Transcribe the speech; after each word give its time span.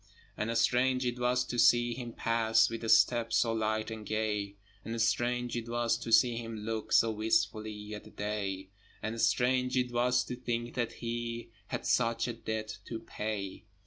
And 0.35 0.57
strange 0.57 1.05
it 1.05 1.19
was 1.19 1.45
to 1.45 1.59
see 1.59 1.93
him 1.93 2.13
pass 2.13 2.71
With 2.71 2.83
a 2.83 2.89
step 2.89 3.31
so 3.31 3.53
light 3.53 3.91
and 3.91 4.03
gay, 4.03 4.55
And 4.83 4.99
strange 4.99 5.55
it 5.55 5.69
was 5.69 5.95
to 5.99 6.11
see 6.11 6.37
him 6.37 6.55
look 6.65 6.91
So 6.91 7.11
wistfully 7.11 7.93
at 7.93 8.05
the 8.05 8.09
day, 8.09 8.69
And 9.03 9.21
strange 9.21 9.77
it 9.77 9.91
was 9.91 10.23
to 10.23 10.35
think 10.35 10.73
that 10.73 10.93
he 10.93 11.51
Had 11.67 11.85
such 11.85 12.27
a 12.27 12.33
debt 12.33 12.79
to 12.85 12.97
pay. 12.97 13.65